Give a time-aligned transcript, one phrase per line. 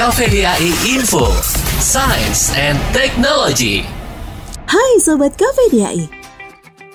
[0.00, 1.28] KVDAI Info,
[1.76, 3.84] Science and Technology.
[4.64, 6.08] Hai Sobat KVDAI,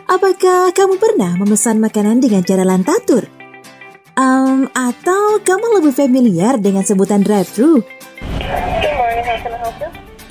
[0.09, 3.29] apakah kamu pernah memesan makanan dengan cara lantatur?
[4.17, 7.85] Um, atau kamu lebih familiar dengan sebutan drive-thru?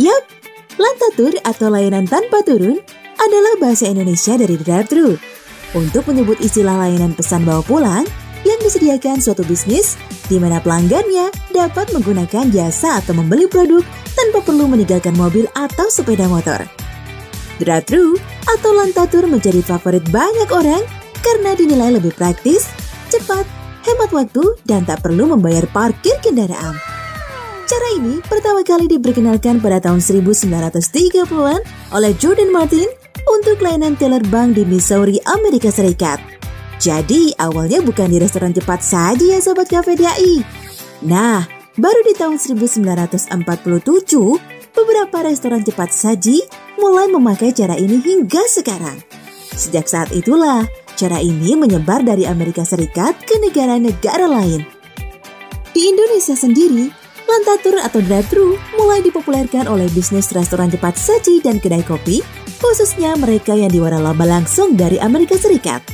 [0.02, 0.22] Yap,
[0.74, 2.82] lantatur atau layanan tanpa turun
[3.22, 5.14] adalah bahasa Indonesia dari drive-thru.
[5.78, 8.02] Untuk menyebut istilah layanan pesan bawa pulang
[8.42, 9.94] yang disediakan suatu bisnis
[10.28, 16.26] di mana pelanggannya dapat menggunakan jasa atau membeli produk tanpa perlu meninggalkan mobil atau sepeda
[16.30, 16.62] motor.
[17.62, 20.82] Drive-thru atau lantatur menjadi favorit banyak orang
[21.22, 22.66] karena dinilai lebih praktis,
[23.08, 23.46] cepat,
[23.86, 26.74] hemat waktu, dan tak perlu membayar parkir kendaraan.
[27.64, 31.60] Cara ini pertama kali diperkenalkan pada tahun 1930-an
[31.96, 32.84] oleh Jordan Martin
[33.24, 36.20] untuk layanan teller bank di Missouri, Amerika Serikat.
[36.82, 40.42] Jadi awalnya bukan di restoran cepat saja ya Sobat KVDI.
[41.06, 41.46] Nah,
[41.78, 43.30] baru di tahun 1947,
[44.74, 46.42] beberapa restoran cepat saji
[46.82, 48.98] mulai memakai cara ini hingga sekarang.
[49.54, 50.66] Sejak saat itulah,
[50.98, 54.66] cara ini menyebar dari Amerika Serikat ke negara-negara lain.
[55.70, 56.90] Di Indonesia sendiri,
[57.30, 62.18] lantatur atau drive-thru mulai dipopulerkan oleh bisnis restoran cepat saji dan kedai kopi,
[62.58, 65.93] khususnya mereka yang diwaralaba langsung dari Amerika Serikat.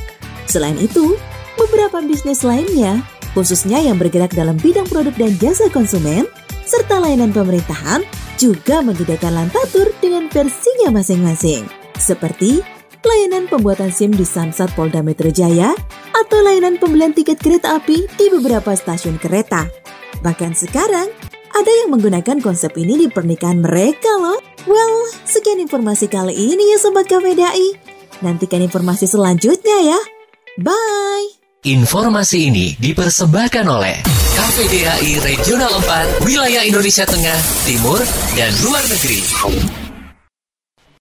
[0.51, 1.15] Selain itu,
[1.55, 2.99] beberapa bisnis lainnya,
[3.31, 6.27] khususnya yang bergerak dalam bidang produk dan jasa konsumen,
[6.67, 8.03] serta layanan pemerintahan,
[8.35, 11.63] juga menyediakan lantatur dengan versinya masing-masing.
[11.95, 12.59] Seperti
[12.99, 15.71] layanan pembuatan SIM di Samsat Polda Metro Jaya
[16.11, 19.71] atau layanan pembelian tiket kereta api di beberapa stasiun kereta.
[20.19, 21.07] Bahkan sekarang,
[21.55, 24.43] ada yang menggunakan konsep ini di pernikahan mereka loh.
[24.67, 27.79] Well, sekian informasi kali ini ya Sobat KVDI.
[28.19, 30.20] Nantikan informasi selanjutnya ya.
[30.59, 31.39] Bye!
[31.63, 34.03] Informasi ini dipersembahkan oleh
[34.35, 38.01] KVDAI Regional 4, Wilayah Indonesia Tengah, Timur,
[38.35, 39.90] dan Luar Negeri.